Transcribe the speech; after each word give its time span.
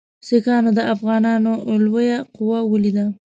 سیکهانو 0.27 0.71
د 0.77 0.79
افغانانو 0.93 1.51
لویه 1.85 2.17
قوه 2.35 2.59
ولیده. 2.71 3.05